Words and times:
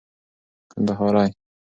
کندهارى 0.71 1.25